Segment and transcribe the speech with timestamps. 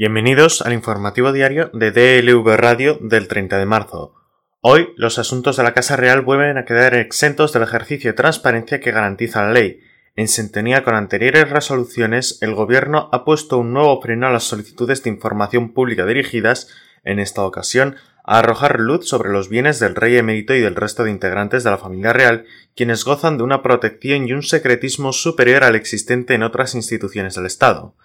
[0.00, 4.14] Bienvenidos al informativo diario de DLV Radio del 30 de marzo.
[4.62, 8.80] Hoy los asuntos de la Casa Real vuelven a quedar exentos del ejercicio de transparencia
[8.80, 9.80] que garantiza la ley.
[10.16, 15.02] En sintonía con anteriores resoluciones, el Gobierno ha puesto un nuevo freno a las solicitudes
[15.02, 16.68] de información pública dirigidas,
[17.04, 21.04] en esta ocasión, a arrojar luz sobre los bienes del rey emérito y del resto
[21.04, 25.62] de integrantes de la familia real, quienes gozan de una protección y un secretismo superior
[25.62, 27.96] al existente en otras instituciones del Estado.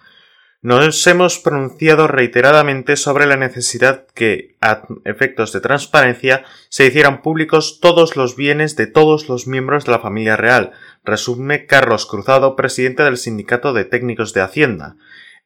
[0.62, 7.78] Nos hemos pronunciado reiteradamente sobre la necesidad que, a efectos de transparencia, se hicieran públicos
[7.80, 10.72] todos los bienes de todos los miembros de la familia real,
[11.04, 14.96] resume Carlos Cruzado, presidente del Sindicato de Técnicos de Hacienda.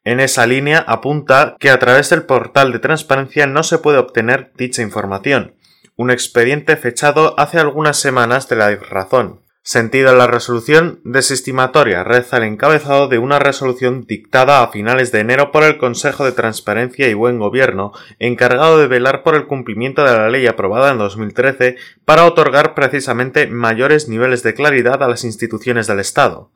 [0.04, 4.52] En esa línea apunta que a través del portal de transparencia no se puede obtener
[4.56, 5.54] dicha información.
[5.96, 9.40] Un expediente fechado hace algunas semanas de la razón.
[9.62, 15.52] Sentido la resolución desestimatoria, reza el encabezado de una resolución dictada a finales de enero
[15.52, 20.16] por el Consejo de Transparencia y Buen Gobierno, encargado de velar por el cumplimiento de
[20.16, 25.86] la ley aprobada en 2013 para otorgar precisamente mayores niveles de claridad a las instituciones
[25.86, 26.50] del Estado.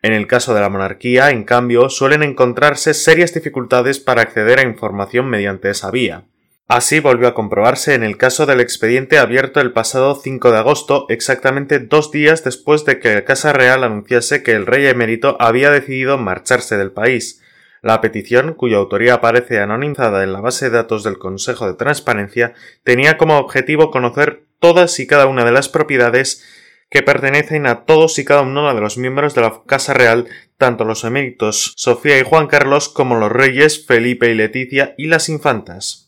[0.00, 4.66] En el caso de la monarquía, en cambio, suelen encontrarse serias dificultades para acceder a
[4.66, 6.24] información mediante esa vía.
[6.68, 11.06] Así volvió a comprobarse en el caso del expediente abierto el pasado 5 de agosto,
[11.10, 15.70] exactamente dos días después de que la Casa Real anunciase que el rey emérito había
[15.70, 17.40] decidido marcharse del país.
[17.82, 22.54] La petición, cuya autoría aparece anonimizada en la base de datos del Consejo de Transparencia,
[22.82, 26.44] tenía como objetivo conocer todas y cada una de las propiedades
[26.90, 30.26] que pertenecen a todos y cada uno de los miembros de la Casa Real,
[30.58, 35.28] tanto los eméritos Sofía y Juan Carlos como los reyes Felipe y Leticia y las
[35.28, 36.05] infantas.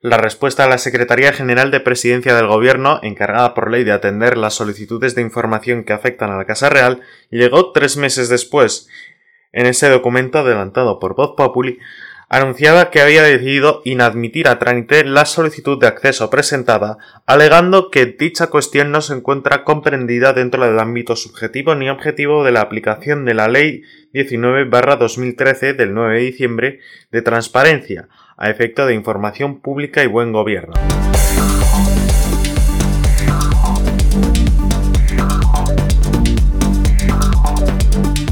[0.00, 4.38] La respuesta a la Secretaría General de Presidencia del Gobierno, encargada por ley de atender
[4.38, 7.00] las solicitudes de información que afectan a la Casa Real,
[7.30, 8.88] llegó tres meses después.
[9.50, 11.80] En ese documento adelantado por Voz Populi,
[12.28, 18.48] anunciaba que había decidido inadmitir a trámite la solicitud de acceso presentada, alegando que dicha
[18.48, 23.34] cuestión no se encuentra comprendida dentro del ámbito subjetivo ni objetivo de la aplicación de
[23.34, 26.80] la Ley 19-2013 del 9 de diciembre
[27.10, 30.74] de transparencia, a efecto de información pública y buen gobierno.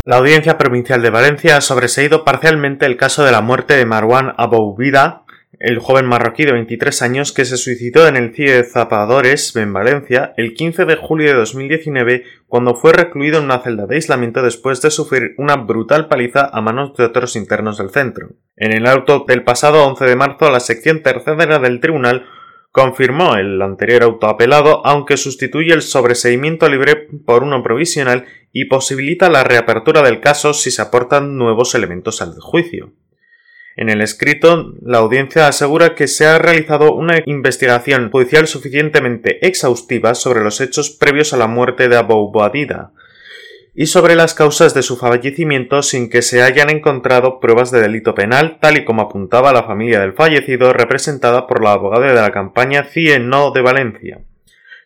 [0.07, 4.35] La Audiencia Provincial de Valencia ha sobreseído parcialmente el caso de la muerte de Marwan
[4.37, 5.25] Aboubida,
[5.59, 9.73] el joven marroquí de 23 años que se suicidó en el CIE de Zapadores, en
[9.73, 14.43] Valencia, el 15 de julio de 2019, cuando fue recluido en una celda de aislamiento
[14.43, 18.29] después de sufrir una brutal paliza a manos de otros internos del centro.
[18.55, 22.27] En el auto del pasado 11 de marzo, la sección tercera del tribunal
[22.77, 29.31] confirmó el anterior auto apelado, aunque sustituye el sobreseimiento libre por uno provisional y posibilita
[29.31, 32.93] la reapertura del caso si se aportan nuevos elementos al juicio.
[33.77, 40.15] En el escrito, la audiencia asegura que se ha realizado una investigación judicial suficientemente exhaustiva
[40.15, 42.93] sobre los hechos previos a la muerte de Abou Boadida,
[43.77, 48.15] y sobre las causas de su fallecimiento sin que se hayan encontrado pruebas de delito
[48.15, 52.33] penal, tal y como apuntaba la familia del fallecido representada por la abogada de la
[52.33, 54.21] campaña CIE No de Valencia.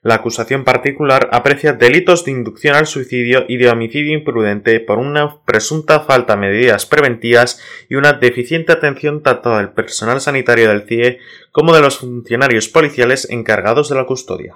[0.02, 5.36] La acusación particular aprecia delitos de inducción al suicidio y de homicidio imprudente por una
[5.44, 11.18] presunta falta de medidas preventivas y una deficiente atención tanto del personal sanitario del CIE
[11.52, 14.54] como de los funcionarios policiales encargados de la custodia.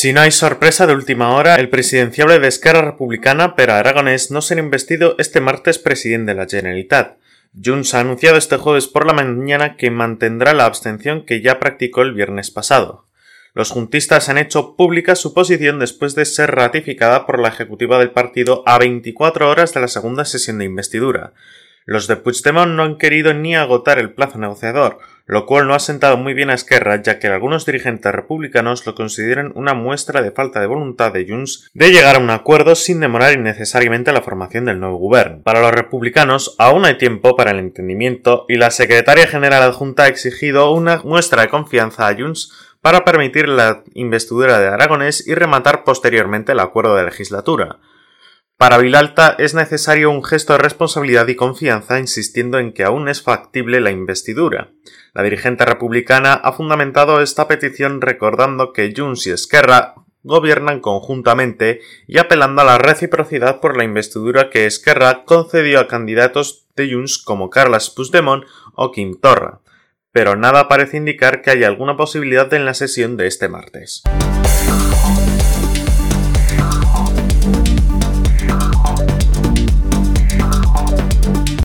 [0.00, 4.42] Si no hay sorpresa de última hora, el presidenciable de Esquerra Republicana, Pere Aragonés, no
[4.42, 7.18] será investido este martes presidente de la Generalitat.
[7.52, 12.02] Junts ha anunciado este jueves por la mañana que mantendrá la abstención que ya practicó
[12.02, 13.08] el viernes pasado.
[13.54, 18.12] Los juntistas han hecho pública su posición después de ser ratificada por la ejecutiva del
[18.12, 21.32] partido a 24 horas de la segunda sesión de investidura.
[21.86, 25.78] Los de Puigdemont no han querido ni agotar el plazo negociador, lo cual no ha
[25.78, 30.30] sentado muy bien a Esquerra, ya que algunos dirigentes republicanos lo consideran una muestra de
[30.30, 34.64] falta de voluntad de Junts de llegar a un acuerdo sin demorar innecesariamente la formación
[34.64, 35.42] del nuevo gobierno.
[35.42, 40.08] Para los republicanos, aún hay tiempo para el entendimiento y la secretaria general adjunta ha
[40.08, 45.84] exigido una muestra de confianza a Junts para permitir la investidura de Aragonés y rematar
[45.84, 47.80] posteriormente el acuerdo de legislatura.
[48.58, 53.22] Para Vilalta es necesario un gesto de responsabilidad y confianza, insistiendo en que aún es
[53.22, 54.72] factible la investidura.
[55.14, 59.94] La dirigente republicana ha fundamentado esta petición recordando que Junts y Esquerra
[60.24, 66.66] gobiernan conjuntamente y apelando a la reciprocidad por la investidura que Esquerra concedió a candidatos
[66.74, 68.44] de Junts como Carles Puigdemont
[68.74, 69.60] o Kim Torra.
[70.10, 74.02] Pero nada parece indicar que haya alguna posibilidad en la sesión de este martes.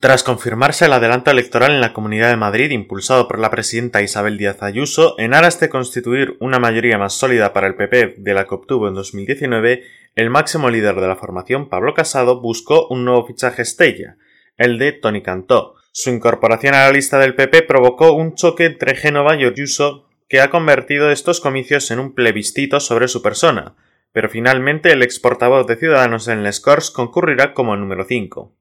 [0.04, 4.38] Tras confirmarse el adelanto electoral en la Comunidad de Madrid impulsado por la presidenta Isabel
[4.38, 8.46] Díaz Ayuso, en aras de constituir una mayoría más sólida para el PP de la
[8.46, 9.82] que obtuvo en 2019,
[10.16, 14.18] el máximo líder de la formación, Pablo Casado, buscó un nuevo fichaje estrella,
[14.58, 15.76] el de Tony Cantó.
[15.94, 20.42] Su incorporación a la lista del PP provocó un choque entre Génova y Ayuso que
[20.42, 23.76] ha convertido estos comicios en un plebiscito sobre su persona,
[24.12, 28.54] pero finalmente el ex portavoz de Ciudadanos en Les Corts concurrirá como número 5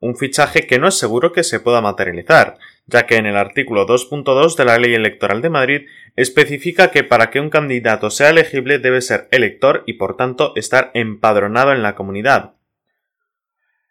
[0.00, 3.86] un fichaje que no es seguro que se pueda materializar, ya que en el artículo
[3.86, 5.86] 2.2 de la Ley Electoral de Madrid
[6.16, 10.90] especifica que para que un candidato sea elegible debe ser elector y por tanto estar
[10.94, 12.54] empadronado en la comunidad.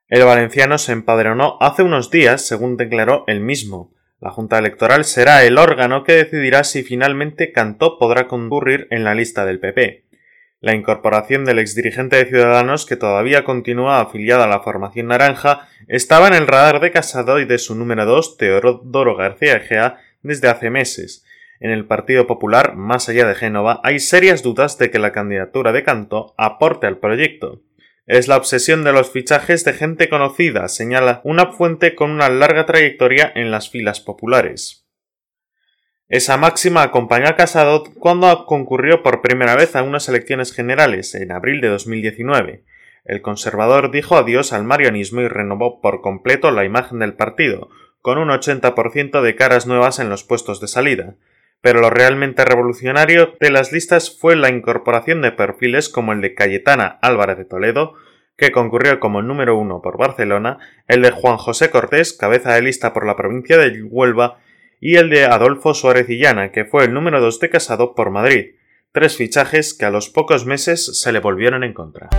[0.08, 3.94] El valenciano se empadronó hace unos días, según declaró él mismo.
[4.22, 9.14] La Junta Electoral será el órgano que decidirá si finalmente Cantó podrá concurrir en la
[9.14, 10.07] lista del PP.
[10.60, 16.28] La incorporación del exdirigente de Ciudadanos, que todavía continúa afiliada a la formación naranja, estaba
[16.28, 20.72] en el radar de Casado y de su número 2, Teodoro García Egea, desde hace
[20.72, 21.24] meses.
[21.60, 25.72] En el Partido Popular, más allá de Génova, hay serias dudas de que la candidatura
[25.72, 27.62] de Canto aporte al proyecto.
[28.08, 32.66] Es la obsesión de los fichajes de gente conocida, señala una fuente con una larga
[32.66, 34.87] trayectoria en las filas populares.
[36.10, 41.34] Esa máxima acompañó a Casado cuando concurrió por primera vez a unas elecciones generales en
[41.34, 42.64] abril de 2019.
[43.04, 47.70] El conservador dijo adiós al marianismo y renovó por completo la imagen del partido,
[48.02, 51.16] con un 80% de caras nuevas en los puestos de salida.
[51.60, 56.36] Pero lo realmente revolucionario de las listas fue la incorporación de perfiles como el de
[56.36, 57.96] Cayetana Álvarez de Toledo,
[58.38, 62.94] que concurrió como número uno por Barcelona, el de Juan José Cortés, cabeza de lista
[62.94, 64.40] por la provincia de Huelva,
[64.80, 68.56] y el de Adolfo Suárez Illana, que fue el número 2 de Casado por Madrid,
[68.92, 72.10] tres fichajes que a los pocos meses se le volvieron en contra.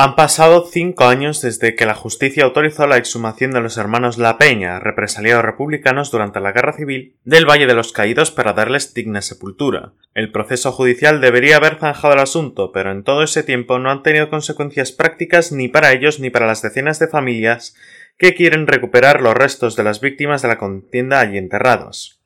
[0.00, 4.38] Han pasado cinco años desde que la justicia autorizó la exhumación de los hermanos La
[4.38, 9.22] Peña, represaliados republicanos durante la Guerra Civil, del Valle de los Caídos para darles digna
[9.22, 9.94] sepultura.
[10.14, 14.04] El proceso judicial debería haber zanjado el asunto, pero en todo ese tiempo no han
[14.04, 17.74] tenido consecuencias prácticas ni para ellos ni para las decenas de familias
[18.18, 22.22] que quieren recuperar los restos de las víctimas de la contienda allí enterrados.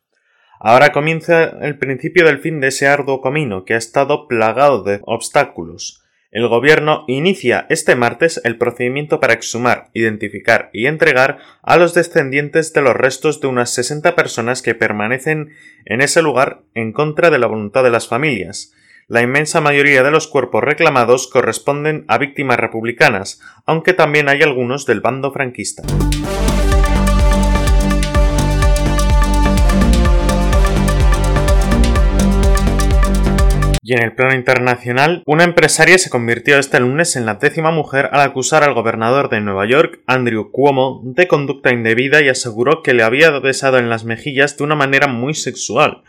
[0.60, 5.00] Ahora comienza el principio del fin de ese arduo camino que ha estado plagado de
[5.04, 6.01] obstáculos,
[6.32, 12.72] el Gobierno inicia este martes el procedimiento para exhumar, identificar y entregar a los descendientes
[12.72, 15.50] de los restos de unas 60 personas que permanecen
[15.84, 18.72] en ese lugar en contra de la voluntad de las familias.
[19.08, 24.86] La inmensa mayoría de los cuerpos reclamados corresponden a víctimas republicanas, aunque también hay algunos
[24.86, 25.82] del bando franquista.
[33.92, 38.08] Y en el plano internacional, una empresaria se convirtió este lunes en la décima mujer
[38.12, 42.94] al acusar al gobernador de Nueva York, Andrew Cuomo, de conducta indebida y aseguró que
[42.94, 46.04] le había besado en las mejillas de una manera muy sexual.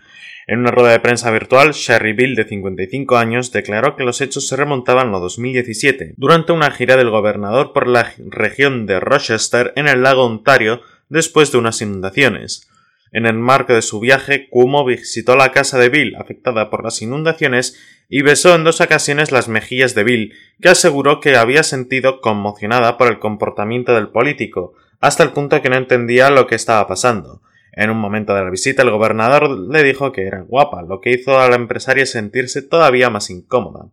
[0.47, 4.47] En una rueda de prensa virtual, Sherry Bill, de 55 años, declaró que los hechos
[4.47, 9.89] se remontaban a 2017, durante una gira del gobernador por la región de Rochester en
[9.89, 10.79] el lago Ontario
[11.09, 12.69] después de unas inundaciones.
[13.13, 16.99] En el marco de su viaje, Cuomo visitó la casa de Bill, afectada por las
[17.03, 17.79] inundaciones,
[18.09, 22.97] y besó en dos ocasiones las mejillas de Bill, que aseguró que había sentido conmocionada
[22.97, 27.43] por el comportamiento del político, hasta el punto que no entendía lo que estaba pasando.
[27.71, 31.11] En un momento de la visita, el gobernador le dijo que era guapa, lo que
[31.11, 33.89] hizo a la empresaria sentirse todavía más incómoda.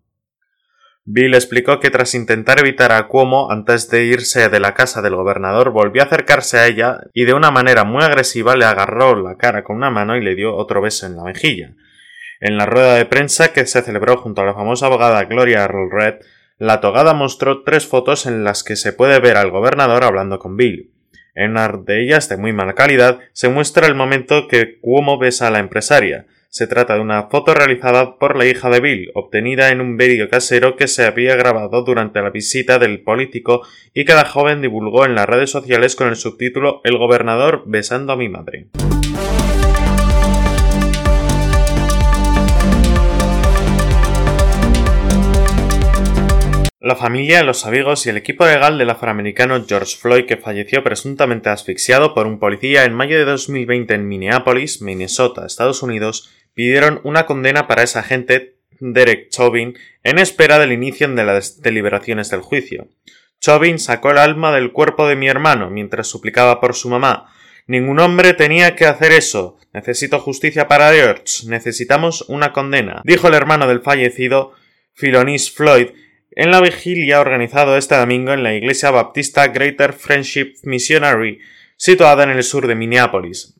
[1.12, 5.16] Bill explicó que tras intentar evitar a Cuomo antes de irse de la casa del
[5.16, 9.34] gobernador volvió a acercarse a ella y de una manera muy agresiva le agarró la
[9.36, 11.72] cara con una mano y le dio otro beso en la mejilla.
[12.38, 16.20] En la rueda de prensa que se celebró junto a la famosa abogada Gloria Red,
[16.58, 20.56] la togada mostró tres fotos en las que se puede ver al gobernador hablando con
[20.56, 20.92] Bill.
[21.34, 25.48] En una de ellas, de muy mala calidad, se muestra el momento que Cuomo besa
[25.48, 29.70] a la empresaria, se trata de una foto realizada por la hija de Bill, obtenida
[29.70, 33.62] en un vídeo casero que se había grabado durante la visita del político
[33.94, 38.12] y que la joven divulgó en las redes sociales con el subtítulo El gobernador besando
[38.12, 38.66] a mi madre.
[46.82, 51.50] La familia, los amigos y el equipo legal del afroamericano George Floyd que falleció presuntamente
[51.50, 57.26] asfixiado por un policía en mayo de 2020 en Minneapolis, Minnesota, Estados Unidos, pidieron una
[57.26, 62.88] condena para ese agente Derek Chauvin en espera del inicio de las deliberaciones del juicio.
[63.40, 67.32] Chauvin sacó el alma del cuerpo de mi hermano mientras suplicaba por su mamá.
[67.66, 69.58] Ningún hombre tenía que hacer eso.
[69.72, 71.46] Necesito justicia para George.
[71.46, 74.52] Necesitamos una condena, dijo el hermano del fallecido
[74.94, 75.90] Philonis Floyd
[76.32, 81.40] en la vigilia organizada este domingo en la iglesia baptista Greater Friendship Missionary,
[81.76, 83.59] situada en el sur de Minneapolis.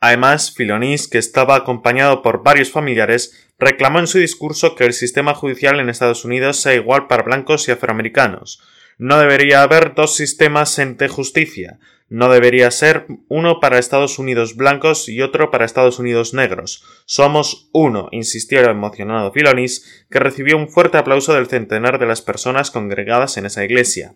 [0.00, 5.34] Además, Philonis, que estaba acompañado por varios familiares, reclamó en su discurso que el sistema
[5.34, 8.60] judicial en Estados Unidos sea igual para blancos y afroamericanos.
[8.98, 11.78] No debería haber dos sistemas ante justicia.
[12.08, 16.84] No debería ser uno para Estados Unidos blancos y otro para Estados Unidos negros.
[17.04, 22.22] Somos uno, insistió el emocionado Philonis, que recibió un fuerte aplauso del centenar de las
[22.22, 24.14] personas congregadas en esa iglesia.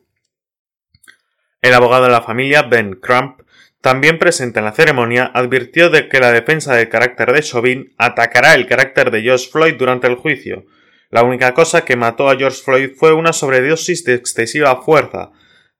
[1.62, 3.40] El abogado de la familia, Ben Crump,
[3.80, 8.54] también presente en la ceremonia, advirtió de que la defensa del carácter de Chauvin atacará
[8.54, 10.66] el carácter de George Floyd durante el juicio.
[11.10, 15.30] La única cosa que mató a George Floyd fue una sobredosis de excesiva fuerza,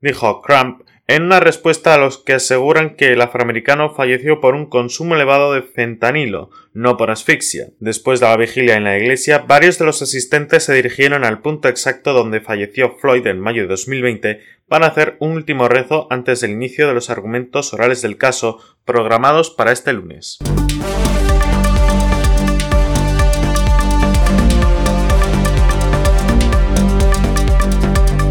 [0.01, 4.67] dijo Crump en una respuesta a los que aseguran que el afroamericano falleció por un
[4.67, 7.71] consumo elevado de fentanilo, no por asfixia.
[7.81, 11.69] Después de la vigilia en la iglesia, varios de los asistentes se dirigieron al punto
[11.69, 16.53] exacto donde falleció Floyd en mayo de 2020 para hacer un último rezo antes del
[16.53, 20.39] inicio de los argumentos orales del caso programados para este lunes.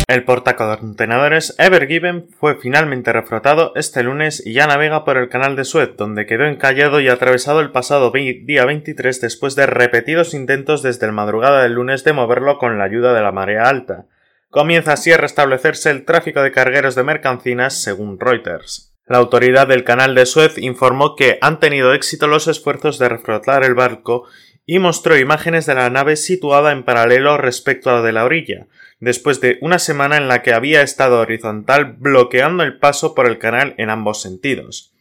[0.09, 5.55] El portacontenedores Ever Given fue finalmente reflotado este lunes y ya navega por el canal
[5.55, 10.81] de Suez, donde quedó encallado y atravesado el pasado día 23 después de repetidos intentos
[10.81, 14.07] desde el madrugada del lunes de moverlo con la ayuda de la marea alta.
[14.49, 18.95] Comienza así a restablecerse el tráfico de cargueros de mercancías, según Reuters.
[19.05, 23.63] La autoridad del canal de Suez informó que han tenido éxito los esfuerzos de reflotar
[23.63, 24.25] el barco
[24.65, 28.67] y mostró imágenes de la nave situada en paralelo respecto a la de la orilla,
[28.99, 33.37] después de una semana en la que había estado horizontal bloqueando el paso por el
[33.37, 34.93] canal en ambos sentidos.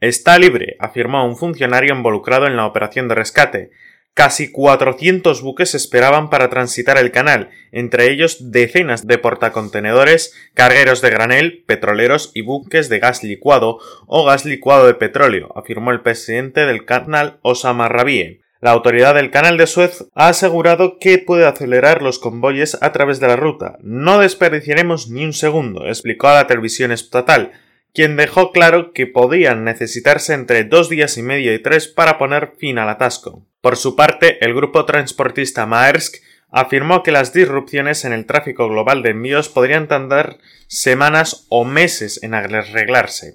[0.00, 3.70] Está libre, afirmó un funcionario involucrado en la operación de rescate.
[4.12, 11.10] Casi 400 buques esperaban para transitar el canal, entre ellos decenas de portacontenedores, cargueros de
[11.10, 16.64] granel, petroleros y buques de gas licuado o gas licuado de petróleo, afirmó el presidente
[16.64, 18.43] del canal Osama Rabie.
[18.64, 23.20] La autoridad del canal de Suez ha asegurado que puede acelerar los convoyes a través
[23.20, 23.76] de la ruta.
[23.82, 27.52] No desperdiciaremos ni un segundo, explicó a la televisión estatal,
[27.92, 32.54] quien dejó claro que podían necesitarse entre dos días y medio y tres para poner
[32.56, 33.44] fin al atasco.
[33.60, 36.14] Por su parte, el grupo transportista Maersk
[36.50, 42.18] afirmó que las disrupciones en el tráfico global de envíos podrían tardar semanas o meses
[42.22, 43.34] en arreglarse.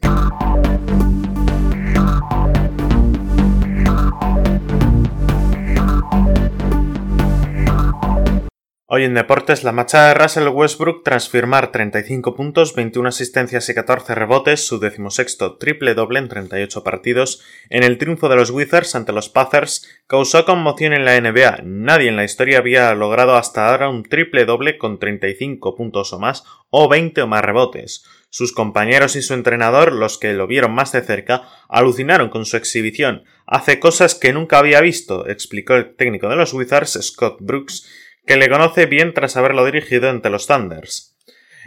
[8.92, 13.76] Hoy en deportes, la machada de Russell Westbrook tras firmar 35 puntos, 21 asistencias y
[13.76, 18.96] 14 rebotes, su decimosexto triple doble en 38 partidos, en el triunfo de los Wizards
[18.96, 21.60] ante los Panthers, causó conmoción en la NBA.
[21.66, 26.18] Nadie en la historia había logrado hasta ahora un triple doble con 35 puntos o
[26.18, 28.06] más, o 20 o más rebotes.
[28.32, 32.58] Sus compañeros y su entrenador, los que lo vieron más de cerca, alucinaron con su
[32.58, 33.24] exhibición.
[33.46, 37.88] Hace cosas que nunca había visto, explicó el técnico de los Wizards, Scott Brooks,
[38.26, 41.16] que le conoce bien tras haberlo dirigido entre los Thunders.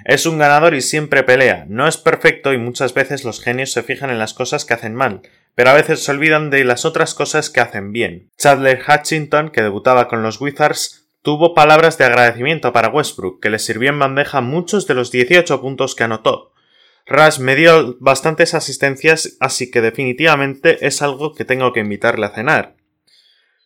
[0.05, 3.83] Es un ganador y siempre pelea, no es perfecto y muchas veces los genios se
[3.83, 5.23] fijan en las cosas que hacen mal,
[5.55, 8.31] pero a veces se olvidan de las otras cosas que hacen bien.
[8.37, 13.59] Chadler Hutchinson, que debutaba con los Wizards, tuvo palabras de agradecimiento para Westbrook, que le
[13.59, 16.53] sirvió en bandeja muchos de los 18 puntos que anotó.
[17.07, 22.31] Rush me dio bastantes asistencias, así que definitivamente es algo que tengo que invitarle a
[22.31, 22.77] cenar.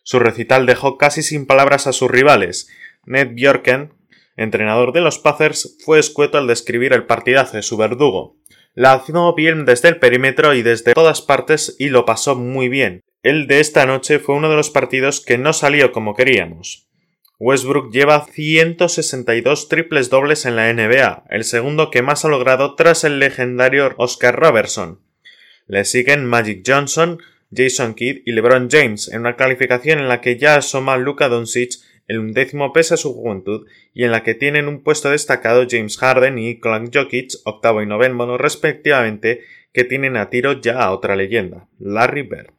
[0.07, 2.69] Su recital dejó casi sin palabras a sus rivales,
[3.05, 3.93] Ned Bjorken,
[4.37, 8.37] entrenador de los Pacers, fue escueto al describir el partidazo de su verdugo.
[8.73, 13.01] La hizo bien desde el perímetro y desde todas partes y lo pasó muy bien.
[13.21, 16.87] El de esta noche fue uno de los partidos que no salió como queríamos.
[17.37, 23.03] Westbrook lleva 162 triples dobles en la NBA, el segundo que más ha logrado tras
[23.03, 25.01] el legendario Oscar Robertson.
[25.65, 27.19] Le siguen Magic Johnson,
[27.55, 31.79] Jason Kidd y LeBron James en una calificación en la que ya asoma Luka Doncic
[32.07, 35.97] el undécimo pese a su juventud y en la que tienen un puesto destacado James
[35.97, 39.41] Harden y Clark Jokic, octavo y noveno respectivamente,
[39.73, 42.56] que tienen a tiro ya a otra leyenda, Larry Bird.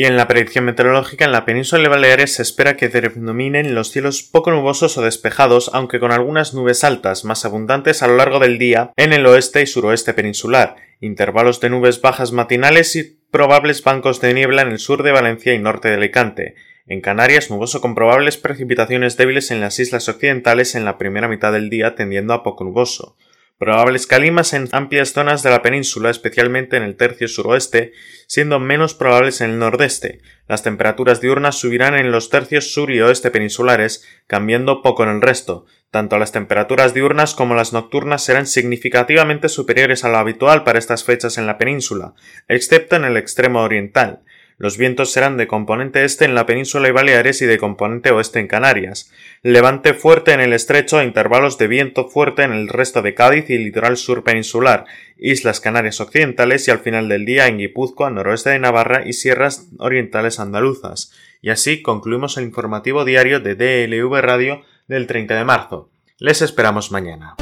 [0.00, 3.90] Y en la predicción meteorológica en la península de Baleares se espera que predominen los
[3.90, 8.38] cielos poco nubosos o despejados, aunque con algunas nubes altas más abundantes a lo largo
[8.38, 13.84] del día en el oeste y suroeste peninsular, intervalos de nubes bajas matinales y probables
[13.84, 16.54] bancos de niebla en el sur de Valencia y norte de Alicante.
[16.86, 21.52] En Canarias, nuboso con probables precipitaciones débiles en las islas occidentales en la primera mitad
[21.52, 23.18] del día tendiendo a poco nuboso.
[23.60, 27.92] Probables calimas en amplias zonas de la península, especialmente en el tercio suroeste,
[28.26, 30.22] siendo menos probables en el nordeste.
[30.48, 35.20] Las temperaturas diurnas subirán en los tercios sur y oeste peninsulares, cambiando poco en el
[35.20, 35.66] resto.
[35.90, 41.04] Tanto las temperaturas diurnas como las nocturnas serán significativamente superiores a lo habitual para estas
[41.04, 42.14] fechas en la península,
[42.48, 44.20] excepto en el extremo oriental.
[44.60, 48.40] Los vientos serán de componente este en la península y Baleares y de componente oeste
[48.40, 49.10] en Canarias.
[49.42, 53.48] Levante fuerte en el estrecho e intervalos de viento fuerte en el resto de Cádiz
[53.48, 54.84] y litoral sur peninsular,
[55.16, 59.66] Islas Canarias occidentales y al final del día en Guipúzcoa, noroeste de Navarra y sierras
[59.78, 61.10] orientales andaluzas.
[61.40, 65.88] Y así concluimos el informativo diario de DLV Radio del 30 de marzo.
[66.18, 67.34] Les esperamos mañana.